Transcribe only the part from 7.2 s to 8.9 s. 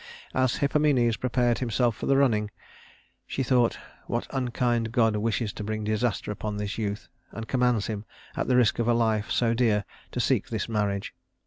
and commands him, at the risk of